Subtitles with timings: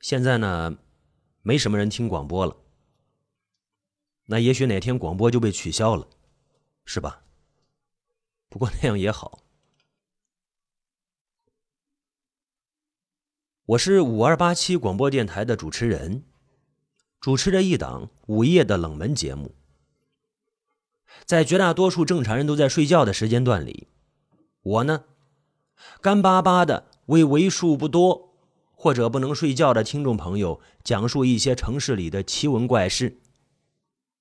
[0.00, 0.78] 现在呢，
[1.42, 2.56] 没什么人听广播了。
[4.24, 6.08] 那也许哪天广播就被取消了，
[6.86, 7.22] 是吧？
[8.48, 9.40] 不过那样也好。
[13.66, 16.24] 我是五二八七广播电台的主持人，
[17.20, 19.54] 主持着一档午夜的冷门节目。
[21.26, 23.88] 在绝大多数正常人都在睡觉的时间段里，
[24.62, 25.04] 我呢，
[26.00, 28.29] 干巴巴的为为数不多
[28.82, 33.20] 或者不能睡觉的听众朋友讲述一些城市里的奇闻怪事，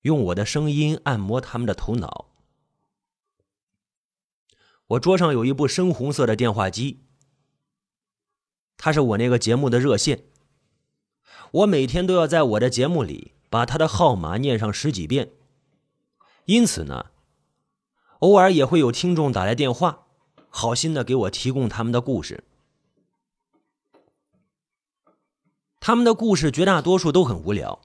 [0.01, 2.25] 用我的声音按摩他们的头脑。
[4.85, 7.05] 我桌上有一部深红色的电话机。
[8.75, 10.25] 他是我那个节目的热线，
[11.51, 15.31] 我每天都要在我的节目里把他的号码念上十几遍，
[16.43, 17.11] 因此呢，
[18.19, 20.07] 偶尔也会有听众打来电话，
[20.49, 22.43] 好心的给我提供他们的故事。
[25.79, 27.81] 他们的故事绝大多数都很无聊，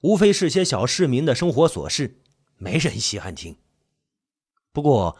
[0.00, 2.20] 无非是些小市民的生活琐事，
[2.56, 3.56] 没人稀罕听。
[4.72, 5.16] 不过，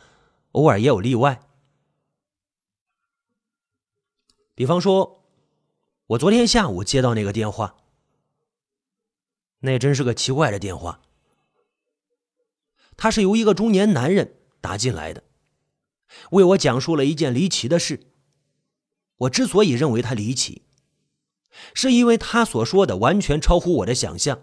[0.53, 1.49] 偶尔也有例外。
[4.55, 5.25] 比方说，
[6.09, 7.77] 我昨天下午接到那个电话，
[9.61, 11.01] 那真是个奇怪的电话。
[12.97, 15.25] 他是由一个中年男人打进来的，
[16.33, 18.13] 为我讲述了一件离奇的事。
[19.17, 20.63] 我之所以认为他离奇，
[21.75, 24.43] 是因为他所说的完全超乎我的想象。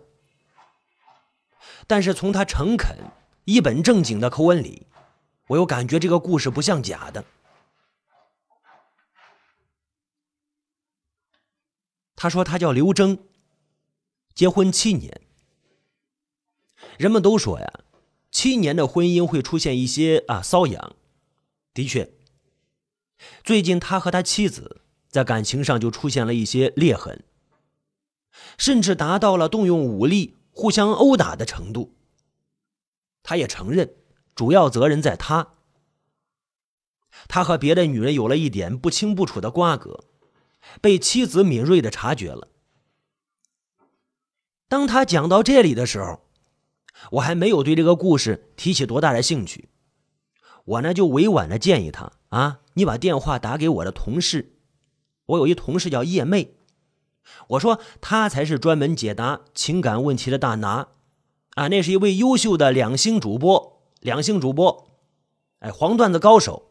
[1.88, 2.98] 但是从他诚恳、
[3.46, 4.88] 一本正经的口吻里，
[5.48, 7.26] 我又感觉这个故事不像假的。
[12.16, 13.18] 他说他叫刘征，
[14.36, 15.22] 结婚七年。
[16.98, 17.80] 人们都说呀，
[18.30, 20.96] 七年的婚姻会出现一些啊瘙痒。
[21.74, 22.12] 的确，
[23.44, 27.24] 最近他和他妻子在感情上就出现了一些裂痕，
[28.58, 31.96] 甚至达到了动用武力互相殴打的程度。
[33.22, 33.96] 他也承认，
[34.34, 35.56] 主要责任在他。
[37.28, 40.06] 他和别的女人有了一点不清不楚的瓜葛。
[40.82, 42.50] 被妻子敏锐的察觉了。
[44.68, 46.22] 当他讲到这里的时候，
[47.14, 49.70] 我还没有对这个故事提起多大的兴趣。
[50.66, 54.59] 我呢就委婉的建议他啊，你把电话打给我的同事。
[55.30, 56.56] 我有一同事叫叶妹，
[57.50, 60.90] 我说他才是专门解答情感问题的大拿
[61.56, 64.88] 啊，那是一位优秀的两星主播，两星主播，
[65.60, 66.70] 哎，黄段子高手。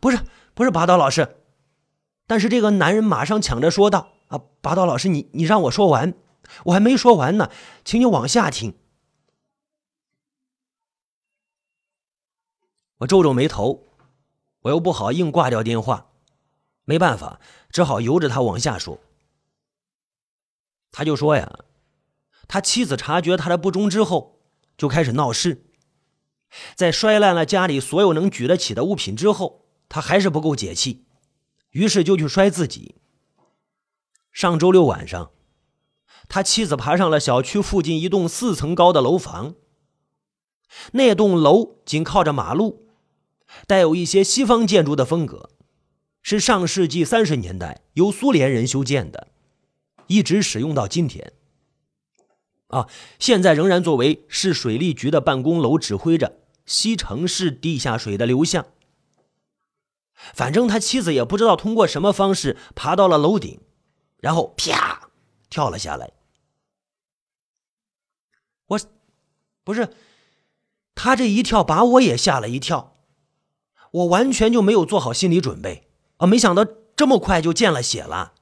[0.00, 0.20] 不是，
[0.54, 1.36] 不是拔刀老师。
[2.26, 6.14] 但是这个男人马上抢着说道：“啊，拔刀老师，你你让我说完，
[6.66, 7.50] 我还没说完呢，
[7.84, 8.74] 请你往下听。”
[12.98, 13.86] 我皱皱眉头，
[14.60, 16.10] 我又不好硬挂掉电话，
[16.88, 17.38] 没办法，
[17.70, 18.98] 只好由着他往下说。
[20.90, 21.58] 他就说呀，
[22.48, 24.40] 他妻子察觉他的不忠之后，
[24.78, 25.66] 就开始闹事，
[26.74, 31.04] 在摔烂了家里所有能举得起的物品之后，他还是不够解气。
[31.72, 32.94] 于是就去摔自己。
[34.32, 35.32] 上周六晚上，
[36.26, 39.54] 他妻子爬上了小区附近一栋四层高的楼房。
[40.92, 42.88] 那栋楼紧靠着马路，
[43.66, 45.50] 带有一些西方建筑的风格，
[46.30, 49.28] 是上世纪三十年代由苏联人修建的，
[50.08, 51.32] 一直使用到今天。
[52.66, 52.86] 啊，
[53.18, 58.66] 现在仍然作为市水利局的办公楼，指挥着西城市地下水的流向。
[60.34, 63.62] 反正他妻子也不知道通过什么方式爬到了楼顶，
[64.18, 65.08] 然后啪
[65.48, 66.12] 跳了下来。
[68.66, 68.80] 我，
[69.64, 69.94] 不是，
[70.94, 72.98] 他这一跳把我也吓了一跳，
[73.92, 75.87] 我完全就没有做好心理准备
[76.18, 76.26] 啊！
[76.26, 76.64] 没想到
[76.94, 78.34] 这么快就见了血了。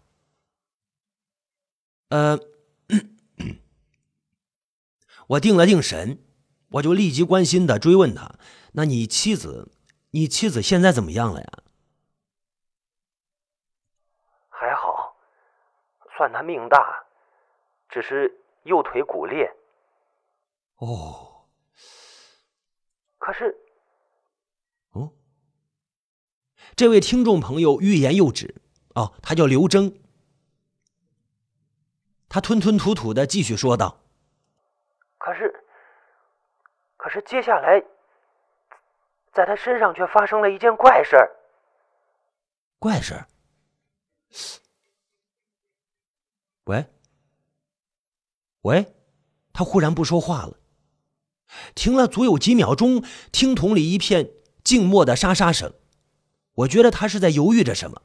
[2.08, 2.38] 呃，
[5.28, 6.22] 我定了定神，
[6.70, 8.38] 我就立即关心的追问他
[8.72, 9.70] ：“那你妻子，
[10.10, 11.48] 你妻子现在怎么样了呀？”
[14.48, 15.16] 还好
[16.16, 17.04] 算他命大，
[17.88, 19.52] 只是右腿骨裂。
[20.76, 21.44] 哦，
[23.18, 23.56] 可是，
[24.92, 25.12] 哦，
[26.76, 28.54] 这位听众朋友欲言又止。
[28.94, 29.98] 哦，他叫刘征。
[32.28, 34.02] 他吞吞吐吐的继续说道
[35.16, 35.64] ：“可是，
[36.98, 37.82] 可是接下来，
[39.32, 41.30] 在他身上却发生了一件怪事儿。
[42.78, 43.26] 怪事儿。”
[46.64, 46.84] 喂，
[48.62, 48.94] 喂，
[49.54, 50.58] 他忽然不说话了，
[51.74, 53.02] 停了足有几秒钟，
[53.32, 54.30] 听筒里一片
[54.62, 55.72] 静默的沙沙声。
[56.56, 58.02] 我觉得他是在犹豫着什么。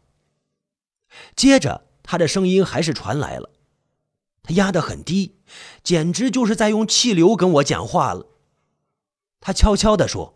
[1.36, 3.51] 接着，他他的声音还是传来了，
[4.44, 5.39] 他压得很低，
[5.81, 8.25] 简直就是在用气流跟我讲话了。
[9.39, 10.36] 他悄悄地说：“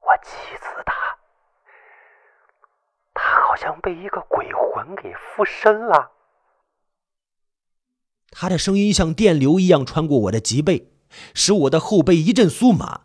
[0.00, 0.94] 我妻子她，
[3.12, 6.12] 她好像被一个鬼魂给附身了。”
[8.32, 10.90] 他的声音像电流一样穿过我的脊背，
[11.34, 13.02] 使我的后背一阵酥麻。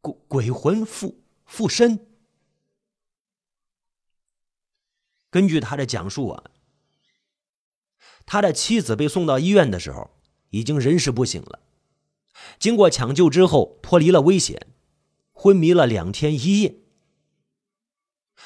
[0.00, 2.15] 鬼鬼魂附附身。
[5.36, 6.44] 根据他的讲述啊，
[8.24, 10.12] 他的妻子被送到医院的时候，
[10.48, 11.58] 已经人事不省了。
[12.58, 14.66] 经过抢救之后，脱离了危险，
[15.34, 16.76] 昏迷了两天一夜。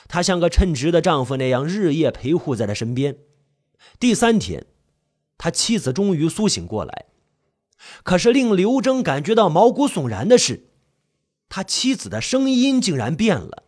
[0.09, 3.19] 他像个称职的丈夫那样，日夜陪护在他身边。
[4.01, 4.67] 第三天。
[5.39, 7.07] 他妻子终于苏醒过来，
[8.03, 10.73] 可是令刘征感觉到毛骨悚然的是，
[11.49, 13.63] 他妻子的声音竟然变了，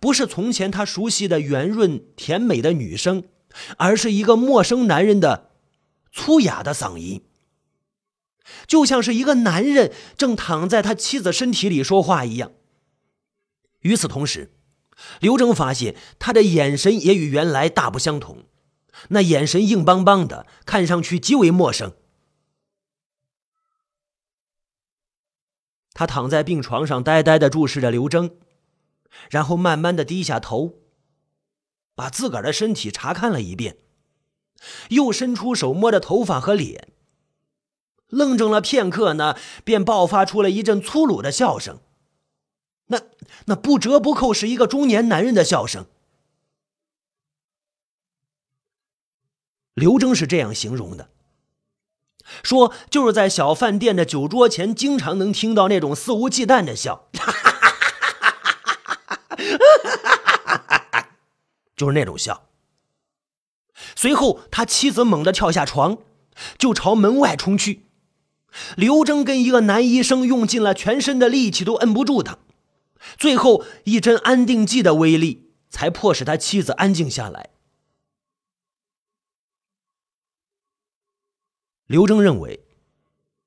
[0.00, 3.24] 不是从前他熟悉的圆润甜美的女声，
[3.76, 5.50] 而是一个陌生男人的
[6.12, 7.24] 粗哑的嗓音，
[8.66, 12.52] 就像是一个男人正躺在他妻子身体里说话一样。
[13.80, 14.52] 与此同时，
[15.20, 18.44] 刘征发现他的眼神也与原来大不相同。
[19.10, 21.92] 那眼神硬邦邦的，看上去极为陌生。
[25.92, 28.36] 他躺在病床上，呆呆的注视着刘征，
[29.30, 30.74] 然后慢慢的低下头，
[31.94, 33.78] 把自个儿的身体查看了一遍，
[34.90, 36.92] 又伸出手摸着头发和脸，
[38.08, 41.80] 愣怔了片刻呢，便爆发出了一阵粗鲁的笑声。
[42.86, 43.00] 那
[43.46, 45.86] 那不折不扣是一个中年男人的笑声。
[49.74, 51.10] 刘征是这样形容的
[52.42, 57.55] ：“说就是在小饭店的酒桌前，经常能听到那种肆无忌惮的笑，哈 哈
[61.76, 62.48] 就是那种笑。”
[63.94, 65.98] 随后，他妻子猛地跳下床，
[66.56, 67.82] 就朝门外冲去。
[68.74, 72.38] 刘征跟一个男医生用尽了全身的力气，都摁不住他。
[73.18, 77.50] 最后一针安定剂的威力，才迫使他妻子安静下来。
[81.86, 82.64] 刘征认为，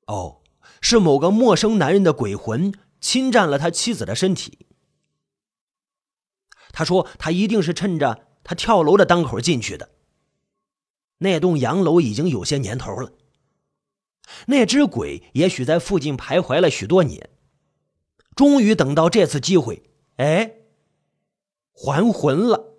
[0.05, 0.41] 哦，
[0.79, 2.71] 是某个陌生男人的鬼魂
[3.01, 4.67] 侵占了他妻子的身体。
[6.71, 9.89] 他说，他一定是趁着他跳楼的当口进去的。
[11.19, 13.11] 那栋洋楼已经有些年头了，
[14.47, 17.29] 那只鬼也许在附近徘徊了许多年，
[18.35, 19.83] 终于等到这次机会，
[20.15, 20.59] 哎，
[21.73, 22.77] 还魂了。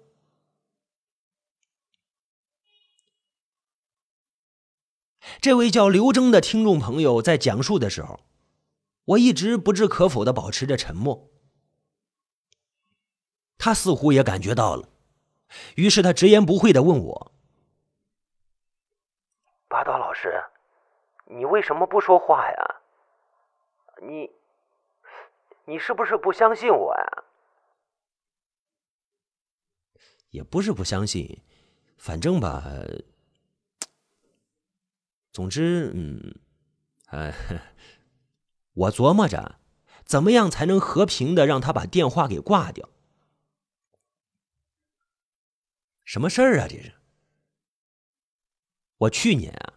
[5.41, 8.21] 这位叫刘征的听众朋友在讲述的时候，
[9.05, 11.30] 我一直不置可否的保持着沉默。
[13.63, 14.89] 他似乎也感觉到了，
[15.77, 17.33] 于是他直言不讳的问我
[19.69, 20.43] ：“巴刀老师，
[21.27, 22.77] 你为什么不说话呀？
[24.01, 24.31] 你，
[25.67, 27.25] 你是不是不相信我呀？”
[30.31, 31.43] 也不是不相信，
[31.99, 32.65] 反正吧。
[35.33, 36.41] 总之，嗯，
[37.09, 37.35] 哎，
[38.73, 39.57] 我琢磨着，
[40.07, 42.89] 怎么样才能和平的让他把电话给挂掉？
[46.11, 46.67] 什么事儿啊？
[46.69, 46.93] 这是？
[48.99, 49.75] 我去年啊，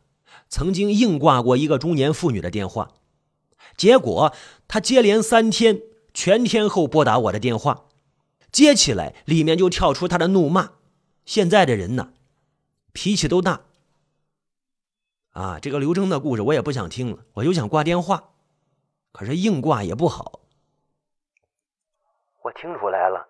[0.50, 2.96] 曾经硬挂过一个中年妇女的电话，
[3.78, 4.34] 结果
[4.68, 7.86] 她接连三天全天候拨打我的电话，
[8.52, 10.72] 接起来里面就跳出她的怒骂。
[11.24, 12.14] 现在的人呢，
[12.94, 13.62] 脾气都大。
[15.34, 18.32] 啊，这个刘征的故事我也不想听了，我就想挂电话，
[19.12, 20.40] 可是硬挂也不好。
[22.42, 23.28] 我听出来了，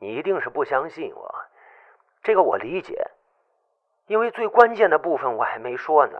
[0.00, 1.34] 你一定是不相信我，
[2.22, 3.10] 这个我理解，
[4.06, 6.18] 因为最关键的部分我还没说呢，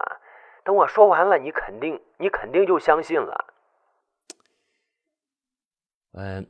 [0.64, 3.54] 等我说完了，你肯定你肯定就相信了。
[6.14, 6.47] 嗯，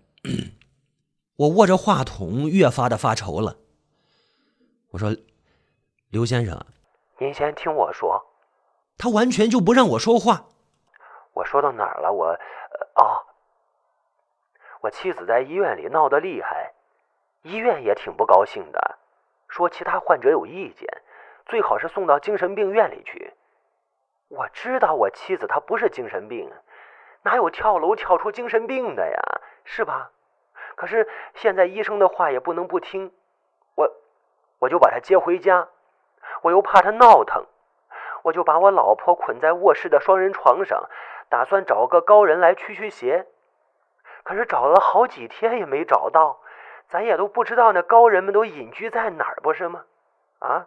[1.37, 3.57] 我握着话筒越发的发愁了。
[4.91, 5.11] 我说，
[6.11, 6.59] 刘先生。
[7.19, 8.27] 您先听我说，
[8.99, 10.47] 他完全就不让我说话。
[11.35, 12.13] 我说到哪儿了？
[12.13, 12.27] 我，
[12.97, 13.25] 哦，
[14.81, 16.75] 我妻子在医院里闹得厉害，
[17.43, 18.99] 医院也挺不高兴的，
[19.53, 20.89] 说其他患者有意见，
[21.45, 23.35] 最好是送到精神病院里去。
[24.29, 26.51] 我知道我妻子她不是精神病，
[27.23, 29.21] 哪有跳楼跳出精神病的呀？
[29.65, 30.11] 是吧？
[30.75, 33.13] 可是现在医生的话也不能不听，
[33.75, 33.93] 我，
[34.61, 35.69] 我就把她接回家。
[36.41, 37.45] 我又怕她闹腾，
[38.23, 40.89] 我就把我老婆捆在卧室的双人床上，
[41.29, 43.27] 打算找个高人来驱驱邪。
[44.25, 46.41] 可是找了好几天也没找到，
[46.93, 49.87] 咱也都不知道那高人们都隐居在哪儿，不是吗？
[50.41, 50.67] 啊，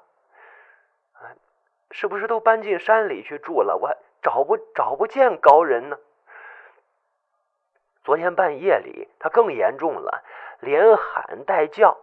[1.91, 3.77] 是不是都搬进山里去住了？
[3.77, 5.97] 我找不找不见高人呢？
[8.03, 10.23] 昨天半夜里，他更严重了，
[10.61, 11.97] 连喊带叫，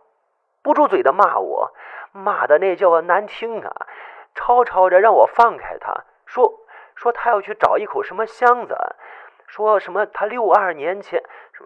[0.63, 1.75] 不住嘴的骂我，
[2.13, 3.89] 骂的那叫难听啊！
[4.37, 6.61] 吵吵着让我放开他，说
[6.95, 8.77] 说他要去找一口什么箱子，
[9.53, 11.23] 说什么他六二年前，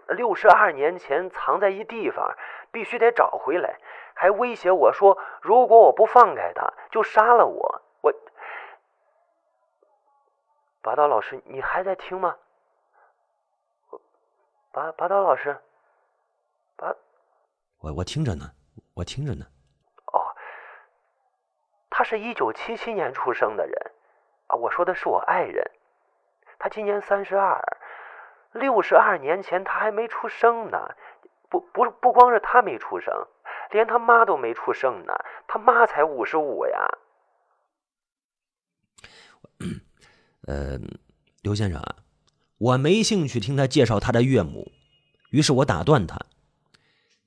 [0.09, 2.35] 六十二年前藏在一地方，
[2.69, 3.79] 必须得找回来，
[4.13, 7.81] 还威胁我说，如果我不放开他，就杀了我。
[8.01, 8.13] 我，
[10.81, 12.35] 拔刀老师，你还在听吗？
[14.73, 15.57] 拔拔刀老师，
[16.75, 16.93] 拔，
[17.79, 18.51] 我我听着呢，
[18.95, 19.45] 我听着呢。
[20.11, 20.35] 哦，
[21.89, 23.91] 他是一九七七年出生的人，
[24.47, 25.71] 啊，我说的是我爱人，
[26.59, 27.61] 他今年三十二，
[28.53, 30.95] 六十二年前他还没出生呢。
[31.49, 33.13] 不不不光是他没出生，
[33.71, 35.13] 连他妈都没出生呢，
[35.47, 36.97] 他妈才五十五呀。
[40.47, 40.77] 呃，
[41.41, 41.95] 刘先生啊。
[42.57, 44.71] 我没兴趣听他介绍他的岳母，
[45.29, 46.17] 于是我打断他：“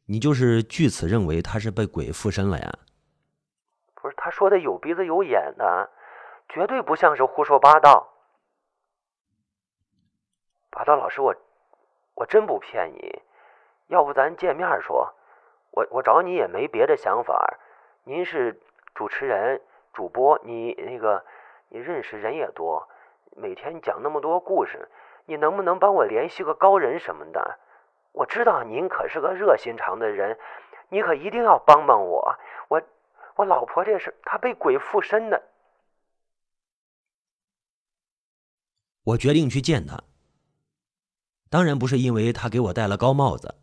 [0.07, 2.71] 你就是据此认为他是被鬼附身了呀？”
[3.95, 5.89] 不是，他说的有鼻子有眼的，
[6.49, 8.10] 绝对不像是胡说八道。
[10.71, 11.35] 霸道老师，我
[12.15, 13.23] 我真不骗你，
[13.89, 15.15] 要不咱见面说？
[15.73, 17.59] 我我找你也没别的想法。
[18.05, 18.61] 您是
[18.95, 19.61] 主持人、
[19.93, 21.25] 主播，你那个
[21.69, 22.89] 你认识人也多，
[23.37, 24.89] 每天讲那么多故事。
[25.27, 27.59] 你能不能帮我联系个高人什么的？
[28.13, 30.37] 我知道您可是个热心肠的人，
[30.89, 32.37] 你可一定要帮帮我。
[32.69, 32.83] 我
[33.37, 35.41] 我老婆这是她被鬼附身的。
[39.05, 39.97] 我决定去见他。
[41.51, 43.57] 当然不是因为他给我戴了高帽子，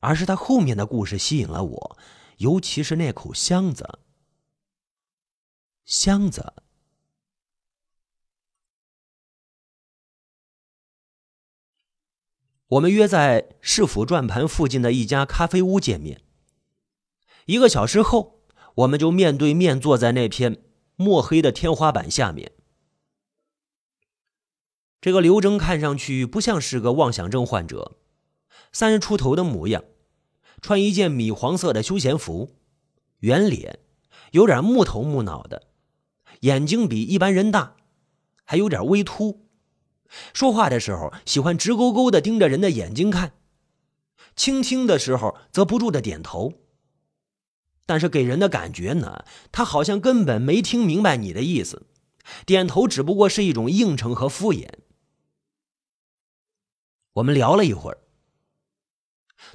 [0.00, 1.98] 而是他后面的故事吸引了我，
[2.38, 3.98] 尤其是那口箱子。
[5.84, 6.54] 箱子。
[12.68, 16.22] 我们约在市府转盘附近的一家咖啡屋见面。
[17.46, 18.42] 一个小时后，
[18.76, 20.62] 我们就面对面坐在那片
[20.94, 22.52] 墨黑的天花板下面。
[25.00, 27.98] 这个刘征看上去不像是个妄想症患者，
[28.72, 29.84] 三十出头的模样，
[30.60, 32.56] 穿一件米黄色的休闲服，
[33.20, 33.78] 圆脸，
[34.32, 35.68] 有点木头木脑的，
[36.40, 37.76] 眼睛比一般人大，
[38.44, 39.46] 还有点微凸。
[40.32, 43.34] 说话的时候喜欢直勾勾的盯着人的眼睛看，
[44.34, 46.54] 倾听的时候则不住的点头。
[47.86, 51.86] 但是给人的感觉呢，他好像根本没听明白你的意思，
[52.44, 54.68] 点头只不过是一种应承和敷衍。
[57.18, 57.98] 我们聊了一会儿，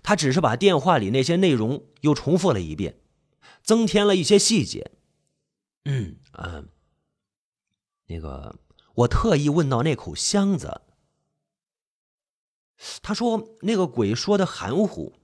[0.02, 3.02] 他只是把电话里那些内容又重复了一遍，
[3.62, 4.92] 增添了一些细节。
[5.86, 6.70] 嗯嗯，
[8.08, 8.60] 那个。
[8.96, 10.82] 我特意问到那口箱子，
[13.02, 15.16] 他说那个鬼说的含糊，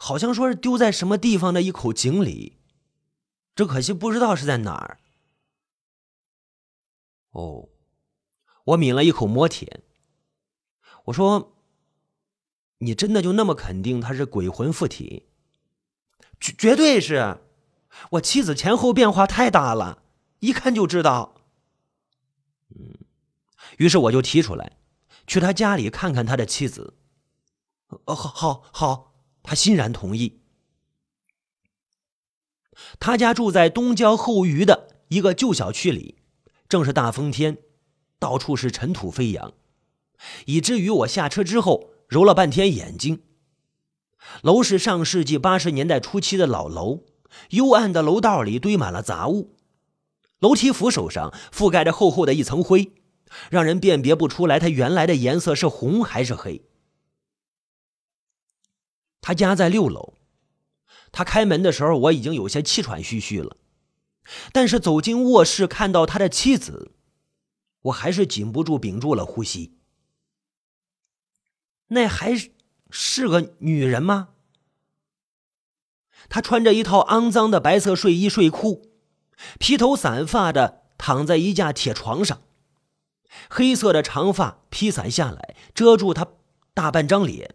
[0.00, 2.58] 好像说是丢在什么地方的一口井里，
[3.54, 4.98] 只可惜不知道是在哪儿。
[7.30, 7.68] 哦，
[8.64, 9.84] 我抿了一口馍甜，
[11.06, 11.56] 我说
[12.78, 15.26] ：“你真的就那么肯定他是鬼魂附体？”
[16.38, 17.38] 绝绝对是，
[18.10, 20.02] 我妻子前后变化太大了，
[20.40, 21.34] 一看就知道。
[22.74, 22.98] 嗯，
[23.78, 24.76] 于是我就提出来，
[25.26, 26.94] 去他家里看看他的妻子。
[27.88, 30.42] 哦，好，好，好，他欣然同意。
[33.00, 36.18] 他家住在东郊后余的一个旧小区里，
[36.68, 37.56] 正是大风天，
[38.18, 39.54] 到处是尘土飞扬，
[40.46, 43.22] 以至于我下车之后揉了半天眼睛。
[44.42, 47.04] 楼是上世纪八十年代初期的老楼，
[47.50, 49.56] 幽暗的楼道里堆满了杂物。
[50.40, 52.92] 楼梯扶手上覆盖着厚厚的一层灰，
[53.50, 56.62] 让人辨别不出来它原来的颜色是红还是黑。
[59.20, 60.14] 他家在六楼，
[61.10, 63.56] 他开门的时候我已经有些气喘吁吁了，
[64.52, 66.92] 但是走进卧室看到他的妻子，
[67.82, 69.75] 我还是禁不住屏住了呼吸。
[71.88, 72.34] 那还
[72.90, 74.28] 是个女人吗？
[76.28, 78.90] 她穿着一套肮脏的白色睡衣睡裤。
[79.58, 82.40] 披头散发的躺在一架铁床上，
[83.50, 86.28] 黑色的长发披散下来，遮住她
[86.72, 87.54] 大半张脸，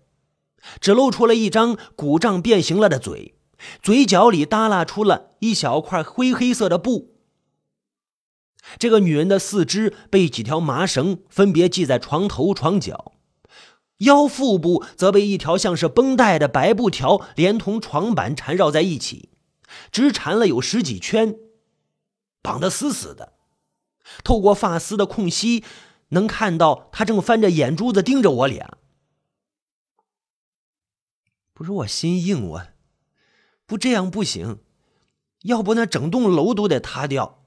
[0.80, 3.34] 只露出了一张鼓胀变形了的嘴，
[3.82, 7.16] 嘴角里耷拉出了一小块灰黑色的布。
[8.78, 13.14] 这个女人的四肢被几条麻绳分别系在床头、床脚，
[14.02, 19.30] 腰腹部则被一条像是绷带的白布条连同床板缠绕在一起，
[19.92, 21.36] 直缠了有十几圈，
[22.42, 23.34] 绑得死死的。
[24.24, 25.64] 透过发丝的空隙，
[26.10, 28.78] 能看到他正翻着眼珠子盯着我俩。
[31.54, 32.68] 不是我心硬，我
[33.68, 34.60] 不这样不行，
[35.44, 37.44] 要不那整栋楼都得塌掉。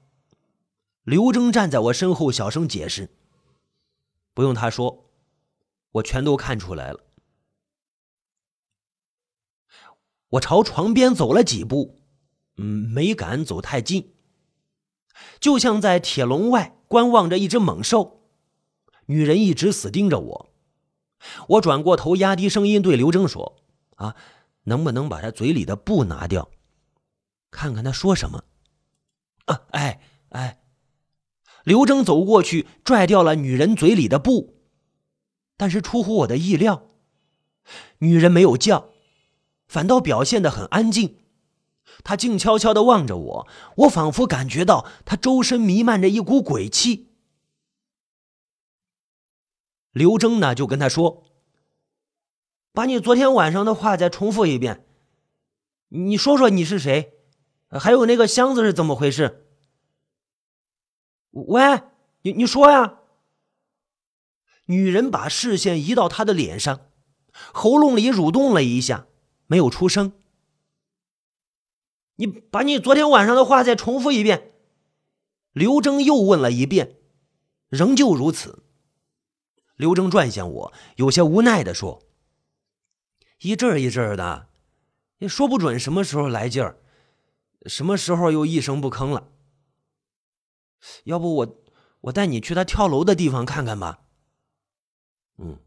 [1.02, 3.10] 刘征站在我身后，小声解释
[4.32, 5.03] ：“不用他说，
[5.94, 7.00] 我全都看出来了。”
[10.30, 12.00] 我朝床边走了几步，
[12.56, 14.14] 嗯，没敢走太近，
[15.38, 18.22] 就像在铁笼外观望着一只猛兽。
[19.06, 20.50] 女人一直死盯着我，
[21.48, 23.62] 我转过头，压低声音对刘征说
[23.96, 24.16] ：“啊，
[24.64, 26.50] 能不能把他嘴里的布拿掉，
[27.50, 28.44] 看看他说什么？”
[29.46, 30.60] 啊，哎哎。
[31.64, 34.53] 刘征走过去，拽掉了女人嘴里的布，
[35.56, 36.88] 但是出乎我的意料，
[37.98, 38.90] 女人没有叫，
[39.66, 41.18] 反倒表现得很安静。
[42.02, 47.12] 她静悄悄地望着我，我仿佛感觉到她周身弥漫着一股鬼气。
[49.92, 51.22] 刘征呢，就跟他说
[52.74, 54.84] ：“把你昨天晚上的话再重复一遍，
[55.90, 57.14] 你说说你是谁，
[57.70, 59.46] 还有那个箱子是怎么回事。”
[61.30, 61.82] 喂，
[62.22, 62.98] 你你说呀？
[64.66, 66.88] 女人把视线移到他的脸上，
[67.52, 69.06] 喉咙里蠕动了一下，
[69.46, 70.12] 没有出声。
[72.16, 74.52] 你把你昨天晚上的话再重复一遍。
[75.52, 76.96] 刘征又问了一遍，
[77.68, 78.64] 仍旧如此。
[79.76, 82.02] 刘征转向我，有些无奈的说
[83.42, 84.48] ：“一阵一阵的，
[85.18, 86.78] 也说不准什么时候来劲儿，
[87.66, 89.32] 什么时候又一声不吭了。”
[91.04, 91.62] 要不我
[92.02, 94.03] 我带你去他跳楼的地方看看吧。
[95.36, 95.58] 嗯，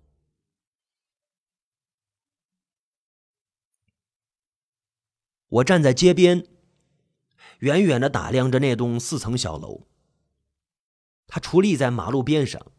[5.49, 6.47] 我站在街边，
[7.59, 9.87] 远远的打量着那栋四层小楼。
[11.27, 12.71] 它矗立在马路边上，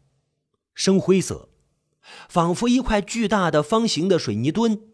[0.73, 1.49] 深灰色，
[2.27, 4.91] 仿佛一块巨大的方形的水泥墩，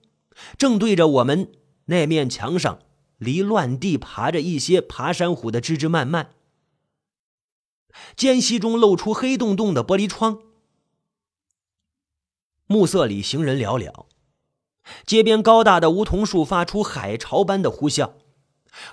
[0.58, 1.54] 正对着我们
[1.86, 2.82] 那面墙上，
[3.18, 6.36] 离乱地爬着一些爬山虎的枝枝蔓蔓。
[8.18, 10.42] 间隙中露出黑洞洞的玻璃窗，
[12.68, 14.06] 暮色里行人寥寥。
[15.06, 18.12] 街边高大的梧桐树发出海潮般的呼啸，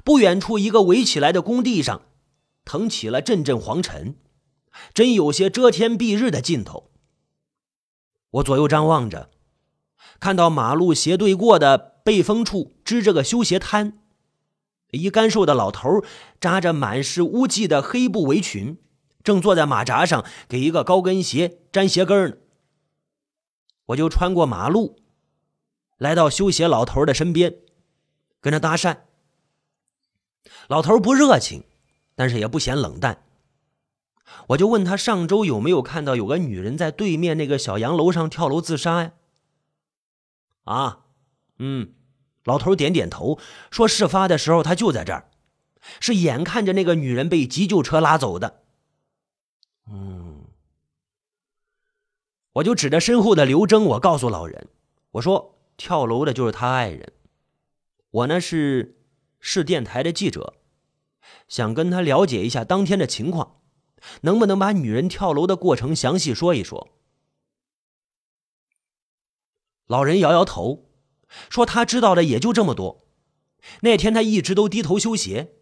[0.02, 2.02] 不远处一个围起来的工地上，
[2.64, 4.16] 腾起了阵阵黄尘，
[4.94, 6.90] 真有些遮天蔽日的劲头。
[8.30, 9.28] 我左右张望着，
[10.18, 13.98] 看到马路斜对过的背风处支着个修鞋摊，
[14.92, 16.02] 一干瘦的老头
[16.40, 18.78] 扎着满是污迹的黑布围裙。
[19.22, 22.36] 正坐在马扎上给一个高跟鞋粘鞋跟呢，
[23.86, 25.00] 我就穿过马路，
[25.98, 27.56] 来到修鞋老头的身边，
[28.40, 28.98] 跟他搭讪。
[30.68, 31.64] 老头不热情，
[32.14, 33.24] 但是也不显冷淡。
[34.48, 39.12] 我就问他上周有没有看到有个女人在对面那个小洋楼上跳楼自杀呀？
[40.64, 41.00] 啊，
[41.58, 41.92] 嗯，
[42.44, 43.38] 老头点点头，
[43.70, 45.28] 说事发的时候他就在这儿，
[46.00, 48.62] 是眼看着那个女人被急救车拉走的。
[49.90, 50.31] 嗯，
[52.54, 54.68] 我就指着身后的刘征，我告诉老人，
[55.12, 57.12] 我说跳楼的就是他爱人。
[58.10, 58.98] 我呢是
[59.40, 60.54] 市电台的记者，
[61.48, 63.60] 想跟他了解一下当天的情况，
[64.22, 66.90] 能不能把女人跳楼的过程详细说一说？
[69.86, 70.90] 老人摇摇头，
[71.48, 73.06] 说他知道的也就这么多。
[73.80, 75.54] 那天他一直都低头修鞋，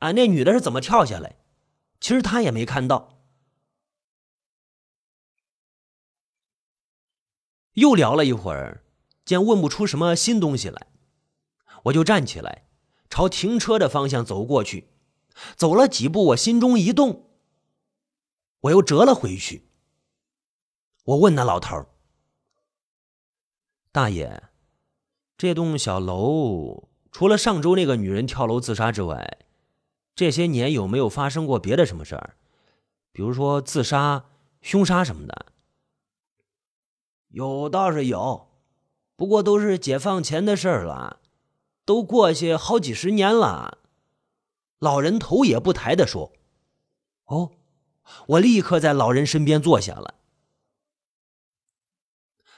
[0.00, 1.36] 啊，那女的是怎么跳下来，
[2.00, 3.13] 其实他也没看到。
[7.74, 8.84] 又聊了一会儿，
[9.24, 10.88] 见问不出什么新东西来，
[11.84, 12.66] 我就站起来，
[13.08, 14.90] 朝停车的方向走过去。
[15.56, 17.28] 走了几步，我心中一动，
[18.60, 19.68] 我又折了回去。
[21.04, 21.86] 我问那老头
[23.90, 24.44] 大爷，
[25.36, 29.38] 这栋小楼除了上周那个女人跳楼自杀之外，
[30.14, 32.36] 这些年有没有发生过别的什么事儿？
[33.10, 34.26] 比如说自杀、
[34.62, 35.46] 凶杀什么的？”
[37.34, 38.46] 有倒是有，
[39.16, 41.18] 不过都是解放前的事了，
[41.84, 43.78] 都过去好几十年了。
[44.78, 46.30] 老人头也不抬的说
[47.26, 47.50] ：“哦。”
[48.28, 50.14] 我立刻在老人身边坐下了。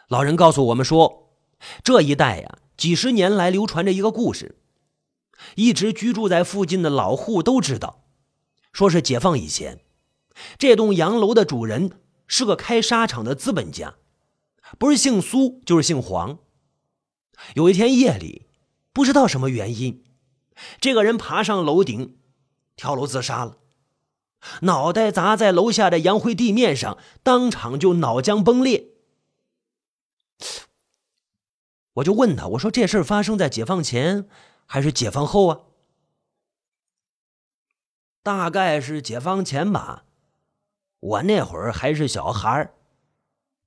[0.08, 1.38] 老人告诉我们说，
[1.82, 4.58] 这一带呀，几十年来流传着一个故事，
[5.54, 8.04] 一直居住在附近的老户都知道，
[8.72, 9.80] 说是解放以前，
[10.58, 11.92] 这栋洋楼的主人
[12.26, 13.94] 是个开纱厂的资本家。
[14.78, 16.38] 不是姓苏就是姓黄。
[17.54, 18.46] 有一天夜里，
[18.92, 20.04] 不知道什么原因，
[20.80, 22.18] 这个人爬上楼顶，
[22.76, 23.58] 跳楼自杀了，
[24.62, 28.88] 脑袋砸在楼下的洋灰地面上，当场就脑浆崩裂。
[31.94, 34.28] 我就问他，我说这事儿发生在解放前
[34.66, 35.60] 还是解放后啊？
[38.22, 40.04] 大概是解放前吧。
[40.98, 42.74] 我那会儿还是小孩儿，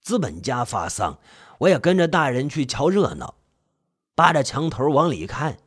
[0.09, 1.19] 资本家发丧，
[1.59, 3.35] 我也跟着大人去瞧热闹，
[4.15, 5.59] 扒着墙头往里看。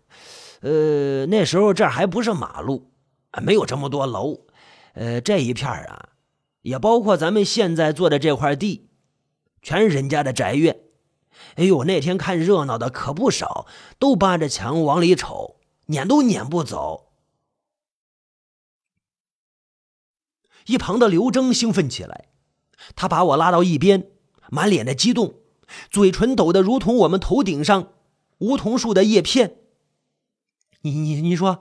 [0.63, 2.91] 呃，那时候这还不是马路，
[3.41, 4.41] 没有这么多楼。
[4.95, 6.09] 呃，这一片啊，
[6.63, 8.91] 也包括咱们现在坐的这块地，
[9.63, 10.77] 全是人家的宅院。
[11.55, 13.69] 哎呦，那天看热闹的可不少，
[14.01, 17.13] 都扒着墙往里瞅，撵都撵不走。
[20.67, 22.31] 一旁的刘征兴奋起来，
[22.97, 24.09] 他把我拉到一边，
[24.53, 25.37] 满脸的激动，
[25.91, 27.89] 嘴唇抖得如同我们头顶上
[28.37, 29.55] 梧桐树的叶片。
[30.83, 31.61] 你你你说，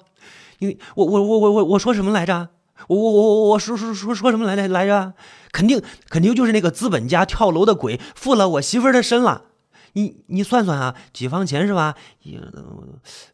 [0.60, 2.50] 你我我我我我我说什么来着？
[2.90, 5.14] 我我我我说说说说什么来来来着？
[5.54, 9.46] 肯定肯定就是那个资本家跳楼的鬼附了我媳妇儿的身了。
[9.94, 11.96] 你你算算啊，解放前是吧？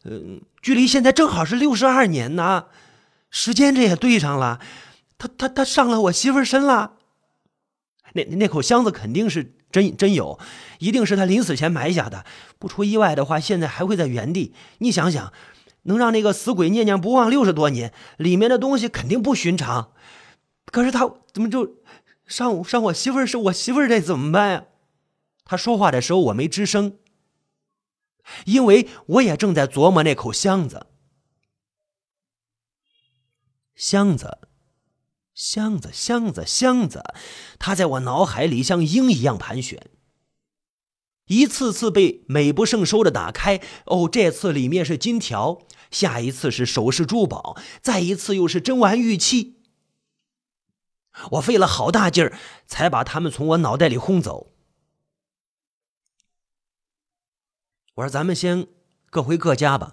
[0.04, 0.20] 呃，
[0.62, 2.66] 距离现在正好是六十二年呢，
[3.28, 4.60] 时间这也对上了。
[5.18, 6.97] 他他他上了我媳妇儿身了。
[8.14, 10.38] 那那口箱子肯定是真真有，
[10.78, 12.24] 一定是他临死前埋下的。
[12.58, 14.54] 不出意外的话，现在还会在原地。
[14.78, 15.32] 你想想，
[15.82, 19.92] 能让那个死鬼念念不忘六十多年，里面的东西肯定不寻常。
[20.66, 21.76] 可是他怎么就
[22.26, 24.64] 上上我媳妇儿是我媳妇儿这怎么办呀？
[25.44, 26.98] 他说话的时候，我没吱声，
[28.44, 30.86] 因为我也正在琢磨那口箱子。
[33.74, 34.38] 箱子，
[35.38, 37.14] 箱子，箱子，箱子，
[37.60, 39.88] 它在我脑海里像鹰一样盘旋，
[41.26, 43.62] 一次次被美不胜收的打开。
[43.86, 45.60] 哦，这次里面是金条，
[45.92, 49.60] 下一次是首饰珠宝，再一次又是珍玩玉器。
[51.30, 54.52] 我费了好大劲儿，才把他们从我脑袋里轰走。
[57.94, 58.66] 我说：“咱们先
[59.08, 59.92] 各回各家吧，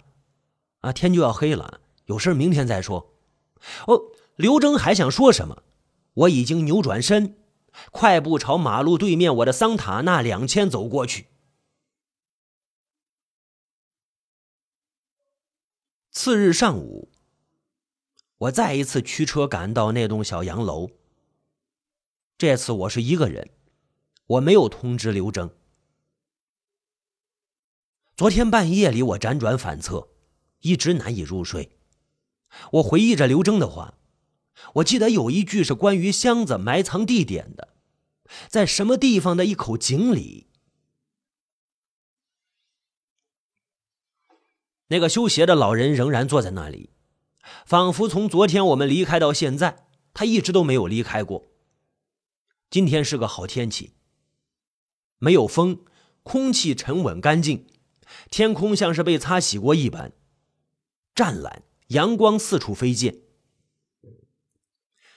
[0.79, 3.13] 啊，天就要黑了，有事明天再说。”
[3.86, 4.01] 哦，
[4.35, 5.63] 刘征还想说什么，
[6.13, 7.37] 我已经扭转身，
[7.91, 11.27] 快步朝马路对面我的桑塔纳两千走过去。
[16.11, 17.09] 次日上午，
[18.37, 20.89] 我再一次驱车赶到那栋小洋楼。
[22.37, 23.49] 这次我是一个人，
[24.27, 25.49] 我没有通知刘征。
[28.17, 30.09] 昨天半夜里，我辗转反侧，
[30.59, 31.77] 一直难以入睡。
[32.73, 33.97] 我回忆着刘征的话，
[34.75, 37.75] 我记得有一句是关于箱子埋藏地点的，
[38.47, 40.47] 在什么地方的一口井里。
[44.87, 46.91] 那个修鞋的老人仍然坐在那里，
[47.65, 51.47] 仿佛从昨天我们离开到现在，他一直都没有离开过。
[52.69, 53.93] 今天是个好天气，
[55.17, 55.83] 没有风，
[56.23, 57.65] 空气沉稳干净。
[58.29, 60.13] 天空像是被擦洗过一般，
[61.15, 63.24] 湛蓝，阳光四处飞溅。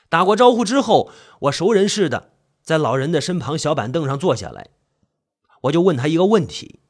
[0.08, 1.10] 打过招呼之后，
[1.42, 4.70] 我熟人似的在老人的身旁小板凳上坐下来，
[5.62, 6.80] 我就问他一个问题：“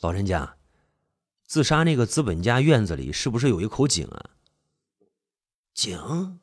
[0.00, 0.56] 老人家，
[1.44, 4.30] 自杀那个资本家院子里是不是有一口井啊
[5.74, 6.38] ？”“井？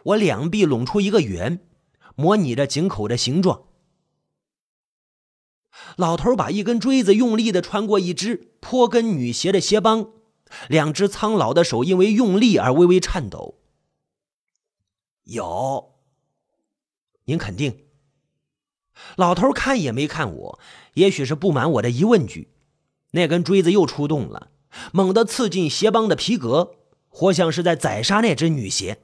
[0.04, 1.68] 我两臂拢出一个圆。
[2.18, 3.68] 模拟着井口的形状，
[5.98, 10.12] 老头把一根锥子用力的穿过一只坡跟女鞋的鞋帮，
[10.68, 13.60] 两只苍老的手因为用力而微微颤抖。
[15.24, 15.96] 有，
[17.26, 17.86] 您肯定？
[19.18, 20.60] 老头看也没看我，
[20.94, 22.50] 也许是不满我的疑问句，
[23.12, 24.52] 那根锥子又出动了，
[24.94, 26.76] 猛地刺进鞋帮的皮革，
[27.10, 29.02] 活像是在宰杀那只女鞋。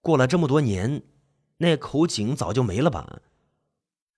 [0.00, 1.02] 过了这么多年，
[1.58, 3.20] 那口井早就没了吧？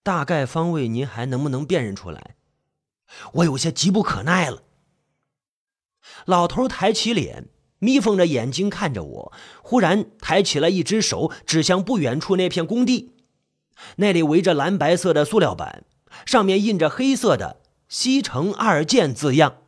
[0.09, 2.37] 大概方位您还能不能辨认出来？
[3.35, 4.63] 我有些急不可耐了。
[6.25, 13.17] 老头抬起脸，眯缝着眼睛看着我，忽然抬起了一只手，指向不远处那片工地，
[13.97, 15.85] 那里围着蓝白色的塑料板，
[16.25, 19.59] 上面印着黑色的“西城二建”字样。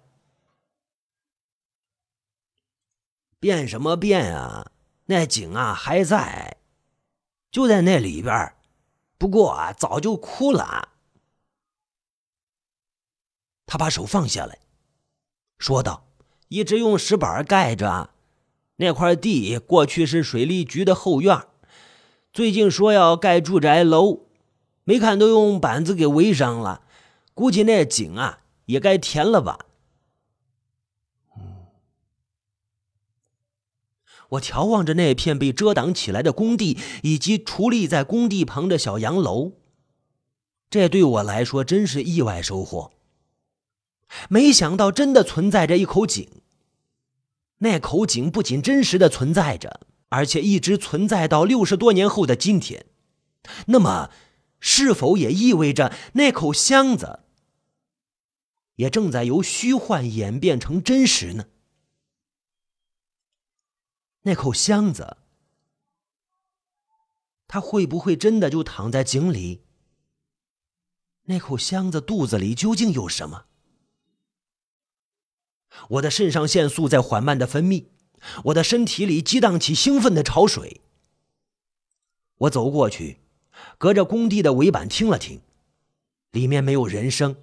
[3.39, 4.71] 变什么变啊？
[5.05, 6.57] 那井啊还在，
[7.51, 8.55] 就在那里边
[9.21, 10.89] 不过啊早就枯了。
[13.67, 14.61] 他把手放下来，
[15.59, 16.09] 说道
[16.49, 18.09] ：“一直用石板盖着，
[18.77, 21.47] 那块地过去是水利局的后院，
[22.33, 24.21] 最近说要盖住宅楼，
[24.85, 26.83] 没看都用板子给围上了，
[27.35, 29.67] 估计那井啊也该填了吧。
[34.31, 39.53] 我眺望着那片被遮挡起来的工地，以及矗立在工地旁的小洋楼，
[40.69, 42.93] 这对我来说真是意外收获。
[44.29, 46.29] 没想到真的存在着一口井，
[47.59, 52.87] 那口井不仅真实的存在着，而且一直存在到六十多年后的今天。
[53.67, 54.11] 那么，
[54.61, 57.21] 是否也意味着那口箱子
[58.77, 61.45] 也正在由虚幻演变成真实呢？
[64.23, 65.17] 那口箱子，
[67.49, 69.63] 他会不会真的就躺在井里？
[71.23, 73.47] 那口箱子肚子里究竟有什么？
[75.89, 77.87] 我的肾上腺素在缓慢的分泌，
[78.45, 80.83] 我的身体里激荡起兴奋的潮水。
[82.37, 83.21] 我走过去，
[83.79, 85.41] 隔着工地的围板听了听，
[86.33, 87.37] 里面没有人声，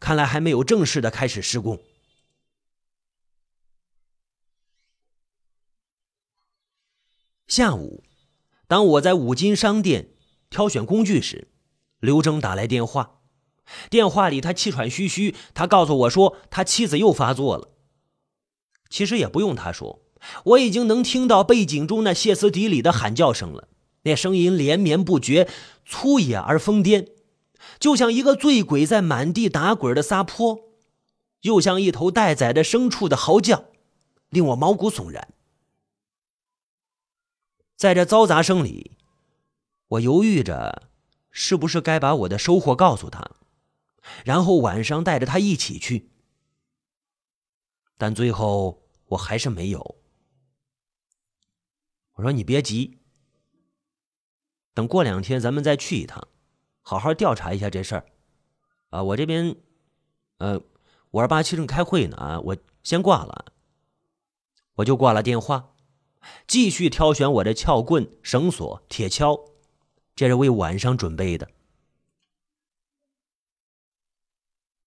[0.00, 1.78] 看来还没有正式的开始施工。
[7.46, 8.02] 下午，
[8.66, 10.10] 当我在五金商店
[10.48, 11.48] 挑选工具时，
[12.00, 13.18] 刘征打来电话。
[13.90, 15.34] 电话里，他气喘吁吁。
[15.54, 17.68] 他告诉我说，他妻子又发作了。
[18.88, 20.02] 其实也不用他说，
[20.44, 23.68] 我已经能听到背景中那歇斯底里的喊叫声了。
[24.02, 25.48] 那声音连绵不绝，
[25.84, 27.08] 粗野而疯癫，
[27.78, 30.58] 就像一个醉鬼在满地打滚的撒泼，
[31.42, 33.66] 又像一头待宰的牲畜的嚎叫，
[34.30, 35.28] 令我毛骨悚然。
[37.82, 38.96] 在这嘈杂声里，
[39.88, 40.84] 我犹豫着，
[41.32, 43.28] 是不是该把我的收获告诉他。
[44.24, 46.08] 然后晚上带着他一起去，
[47.98, 49.96] 但最后我还是没有。
[52.12, 53.00] 我说：“你别急，
[54.74, 56.28] 等过两天咱们再去一趟，
[56.82, 58.06] 好好调查一下这事儿。”
[58.90, 59.56] 啊，我这边，
[60.38, 60.62] 呃，
[61.10, 63.46] 五二八七正开会呢，我先挂了。
[64.74, 65.71] 我就挂了电话，
[66.46, 69.40] 继续挑选我的撬棍、绳索、铁锹，
[70.14, 71.48] 这是为晚上准备的。